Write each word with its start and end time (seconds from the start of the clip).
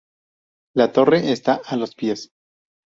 La 0.73 0.89
torre 0.93 1.31
está 1.31 1.61
a 1.63 1.75
los 1.75 1.93
pies. 1.93 2.31